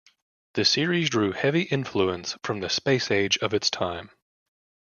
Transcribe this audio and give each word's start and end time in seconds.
The 0.55 0.65
series 0.65 1.11
drew 1.11 1.31
heavy 1.31 1.61
influence 1.61 2.35
from 2.43 2.59
the 2.59 2.71
Space 2.71 3.11
Age 3.11 3.37
of 3.37 3.53
its 3.53 3.69
time. 3.69 4.09